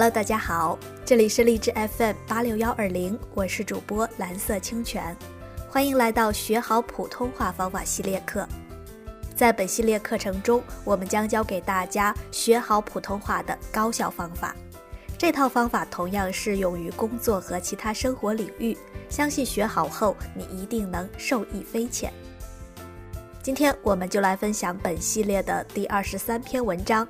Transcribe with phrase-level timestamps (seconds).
[0.00, 5.14] Hello，大家好，这里是荔枝 FM 八六幺二零，我是主播蓝色清泉，
[5.68, 8.48] 欢迎来到学好普通话方法系列课。
[9.36, 14.56] 在本系列课程中，我们将教给大家学好普通话的高效方法。
[15.18, 18.74] 这套方法同样适用于工作和其他生活领域，
[19.10, 22.10] 相信学好后你一定能受益匪浅。
[23.42, 27.06] 今天我们就来分享本系列的第二十三篇文章，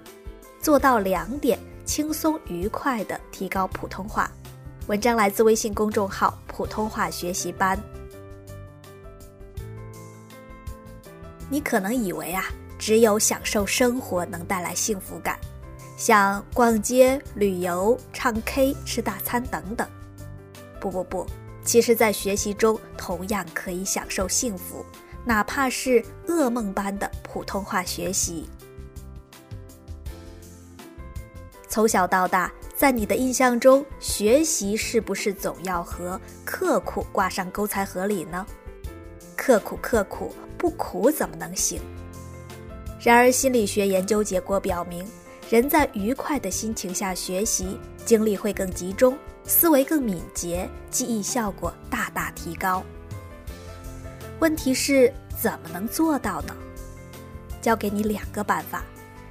[0.61, 1.57] 做到两点。
[1.91, 4.30] 轻松愉快地提高普通话。
[4.87, 7.77] 文章来自微信公众号“普通话学习班”。
[11.51, 12.45] 你可能以为啊，
[12.79, 15.37] 只有享受生活能带来幸福感，
[15.97, 19.85] 像逛街、旅游、唱 K、吃大餐等等。
[20.80, 21.27] 不不不，
[21.65, 24.87] 其实，在学习中同样可以享受幸福，
[25.25, 28.49] 哪怕是噩梦般的普通话学习。
[31.71, 38.45] 从小到大，在你的印象中，学习是不是总要和刻苦挂上钩才合理呢？
[39.37, 41.80] 刻苦刻苦，不苦怎么能行？
[43.01, 45.07] 然而，心理学研究结果表明，
[45.48, 52.82] 人在愉快的心情下学习，精力会更集中，思维更敏捷，记忆效果大大提高。
[54.41, 56.57] 问题是怎么能做到呢？
[57.63, 58.82] 教给你两个办法。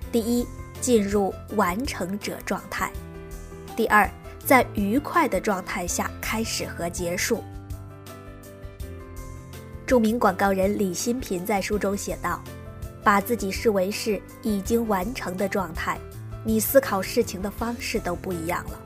[0.09, 0.47] 第一。
[0.81, 2.91] 进入完成者状态。
[3.75, 4.09] 第二，
[4.45, 7.43] 在愉快的状态下开始和结束。
[9.85, 12.41] 著名广告人李新平在书中写道
[13.03, 15.97] ：“把自己视为是已经完成的状态，
[16.43, 18.79] 你思考事情的方式都不一样了。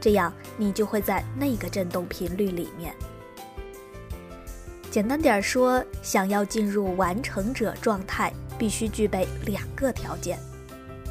[0.00, 2.94] 这样，你就会在那个振动频率里面。
[4.90, 10.38] 简单点说，想要进入完成者状态，必须具备两个条件。”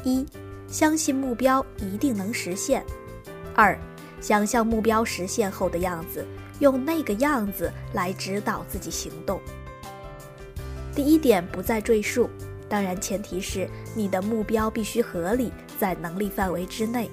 [0.06, 0.24] 一，
[0.68, 2.80] 相信目标一定能实现；
[3.56, 3.76] 二，
[4.20, 6.24] 想象目标实现后的样子，
[6.60, 9.40] 用那个样子来指导自己行动。
[10.94, 12.30] 第一点不再赘述，
[12.68, 17.10] 当然前提是你的目标必须合理，在能力范围之内。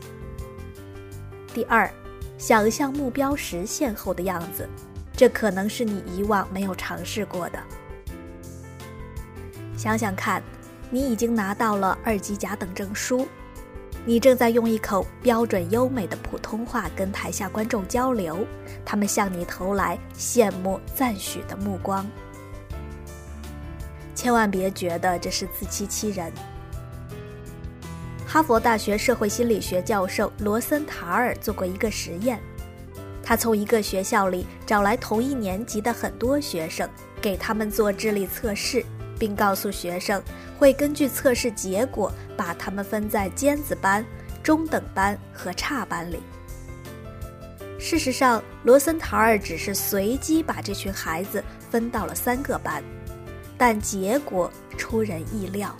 [1.51, 1.89] 第二，
[2.37, 4.69] 想象目标实现后的样子，
[5.17, 7.59] 这可能是你以往没有尝试过的。
[9.75, 10.43] 想想看。
[10.89, 13.27] 你已经拿到了二级甲等证书，
[14.05, 18.45] 你正在用一口标准优美的普通话跟台下观众交流，
[18.85, 22.05] 他们向你投来羡慕赞许的目光。
[24.13, 26.31] 千万别觉得这是自欺欺人。
[28.25, 32.39] 哈佛大学社会心理学教授罗森塔尔做过一个实验，
[33.23, 36.89] 他从一个学校里找来同一年级的很多学生，
[37.21, 38.85] 给他们做智力测试。
[39.23, 40.21] 并告诉学生，
[40.59, 44.05] 会根据测试结果把他们分在尖子班、
[44.43, 46.19] 中等班和差班里。
[47.79, 51.41] 事实上，罗森塔尔只是随机把这群孩子
[51.71, 52.83] 分到了三个班，
[53.57, 55.73] 但结果出人意料。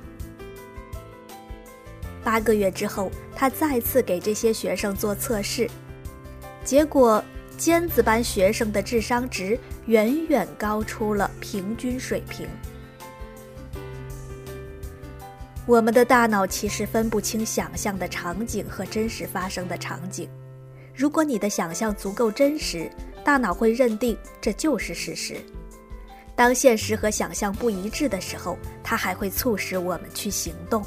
[2.24, 5.70] 八个月之后，他再次给这些学生做测试，
[6.64, 7.22] 结果
[7.58, 12.48] 尖子班学生的智商值远远高出了平均水平。
[15.66, 20.30] 我们的大脑其实分不清想象的场景和真实发生的场景。
[20.94, 22.92] 如果你的想象足够真实，
[23.24, 25.38] 大脑会认定这就是事实。
[26.36, 30.84] 当现实和想象不一致的时候，它还会促使我们去行动。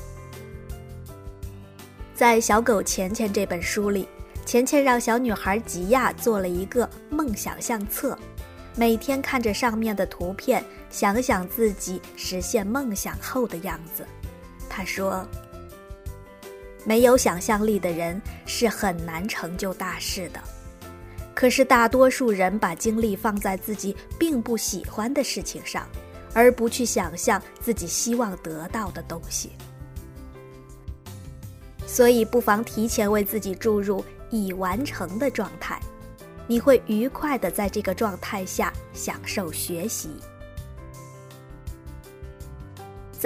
[2.14, 4.06] 在《小狗钱钱》这本书里，
[4.44, 8.18] 钱钱让小女孩吉亚做了一个梦想相册，
[8.74, 14.06] 每天看着上面的图片，想想自己实现梦想后的样子。
[14.76, 15.26] 他说
[16.84, 20.40] ：“没有想象力的人是很难成就大事的。
[21.34, 25.88] 可是大多数人把精力放在自己并不喜欢的事情上，
[26.34, 29.52] 而不去想象自己希望得到的东西。
[31.86, 35.80] 所以，不妨提前为自己注入已完成的状态，
[36.46, 40.10] 你会愉快的在这个状态下享受学习。”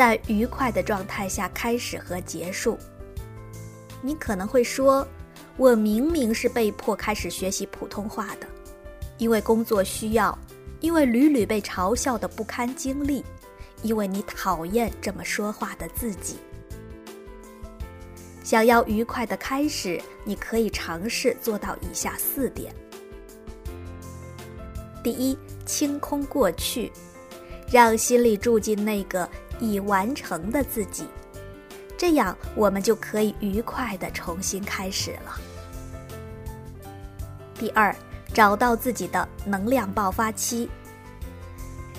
[0.00, 2.78] 在愉快的状态下开始和结束。
[4.00, 5.06] 你可能会说
[5.58, 8.46] ：“我明明是被迫开始学习普通话的，
[9.18, 10.38] 因为工作需要，
[10.80, 13.22] 因为屡屡被嘲笑的不堪经历，
[13.82, 16.38] 因为你讨厌这么说话的自己。”
[18.42, 22.74] 想要愉快的开始，你可以尝试做到以下四点：
[25.04, 25.36] 第一，
[25.66, 26.90] 清空过去，
[27.70, 29.28] 让心里住进那个。
[29.60, 31.06] 已完成的自己，
[31.96, 35.38] 这样我们就可以愉快的重新开始了。
[37.54, 37.94] 第二，
[38.32, 40.68] 找到自己的能量爆发期。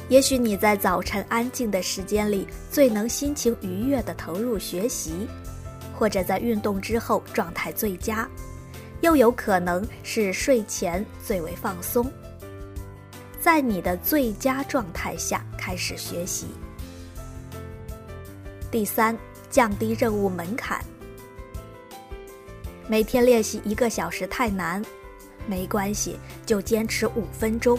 [0.10, 5.28] 也许你在早晨安静的时间里最能心情愉悦地投入学习，
[5.98, 8.28] 或者在运动之后状态最佳，
[9.00, 12.12] 又有可能是睡前最为放松。
[13.40, 16.48] 在你的最佳状态下开始学习。
[18.72, 19.18] 第三，
[19.50, 20.84] 降低任务门槛。
[22.88, 24.82] 每天练习一个小时太难，
[25.46, 27.78] 没关系，就坚持五分钟。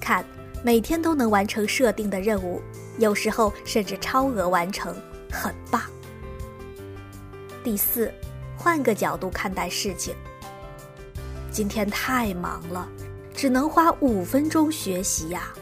[0.00, 0.24] 看。
[0.64, 2.60] 每天都能完成设定的任务，
[2.98, 4.96] 有时候甚至超额完成，
[5.30, 5.80] 很棒。
[7.62, 8.12] 第四，
[8.56, 10.12] 换个角度看待事情。
[11.52, 12.88] 今天太忙了，
[13.32, 15.52] 只能花五分钟学习呀。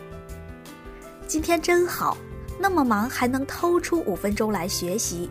[1.27, 2.17] 今天真好，
[2.59, 5.31] 那么忙还能偷出五分钟来学习，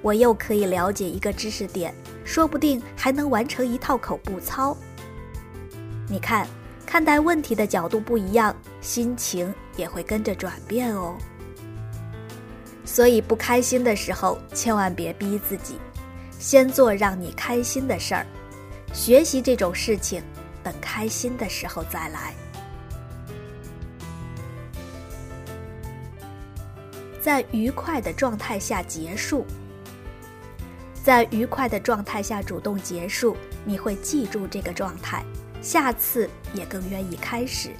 [0.00, 1.94] 我又可以了解一个知识点，
[2.24, 4.76] 说不定还能完成一套口部操。
[6.08, 6.46] 你看。
[6.84, 11.16] 看待问题的角度不一样，心情也会跟着转变哦。
[12.84, 15.78] 所以不开心的时候，千万别逼自己，
[16.38, 18.26] 先做让你开心的事儿。
[18.92, 20.22] 学习这种事情，
[20.62, 22.34] 等开心的时候再来。
[27.22, 29.46] 在愉快的状态下结束，
[31.04, 35.24] 在愉快的状态下主动结束，你会记住这个状态。
[35.62, 37.70] 下次也更愿意开始。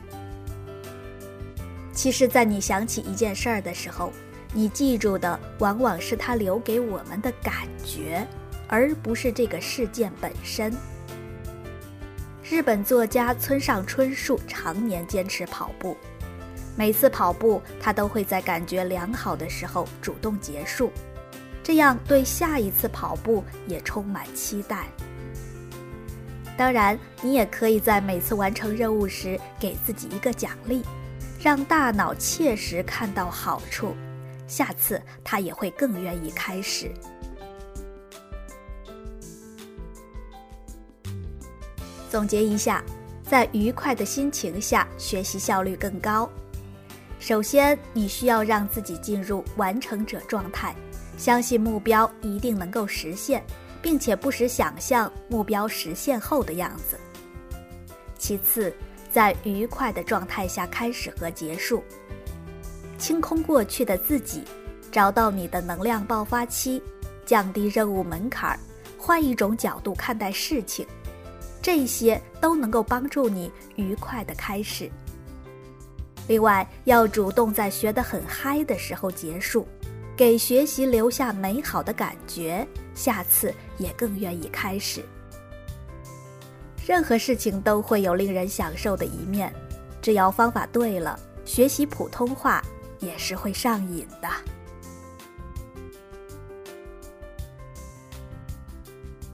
[1.92, 4.12] 其实，在你想起一件事儿的时候，
[4.54, 8.24] 你记住的往往是它留给我们的感觉，
[8.68, 10.72] 而不是这个事件本身。
[12.48, 15.96] 日本作家村上春树常年坚持跑步，
[16.76, 20.90] 每次跑步他都会在感觉良好的时候主动结束，
[21.62, 24.86] 这样对下一次跑步也充满期待。
[26.56, 30.82] 当然，你也可以在每次完成任务时给自己一个奖励，
[31.40, 33.94] 让大脑切实看到好处，
[34.46, 36.90] 下次他也会更愿意开始。
[42.10, 42.84] 总结一下，
[43.24, 46.30] 在愉快的心情下学习效率更高。
[47.22, 50.74] 首先，你需要让自己进入完成者状态，
[51.16, 53.40] 相信目标一定能够实现。
[53.82, 56.96] 并且不时想象目标实现后的样子。
[58.16, 58.72] 其次，
[59.10, 61.82] 在愉快的状态下开始和结束，
[62.96, 64.44] 清空过去的自己，
[64.92, 66.80] 找到你的能量爆发期，
[67.26, 68.58] 降低任务门槛儿，
[68.96, 70.86] 换一种角度看待事情，
[71.60, 74.88] 这些都能够帮助你愉快的开始。
[76.28, 79.66] 另外，要主动在学得很嗨的时候结束。
[80.14, 85.02] 给学习留下美好的感觉，下次也更愿意开始。
[86.86, 89.52] 任何事情都会有令人享受的一面，
[90.02, 92.62] 只要方法对了，学习普通话
[93.00, 94.28] 也是会上瘾的。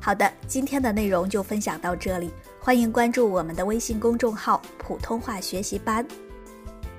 [0.00, 2.30] 好的，今天的内容就分享到这里，
[2.60, 6.06] 欢迎关注我们的微信公众号“普通话学习班”。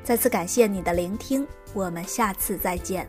[0.10, 3.08] 再次感谢你的聆听，我们下次再见。